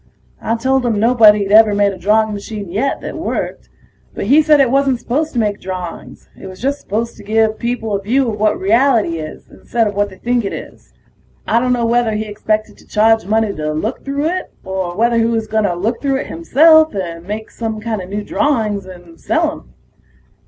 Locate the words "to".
5.33-5.39, 7.17-7.23, 12.79-12.87, 13.53-13.73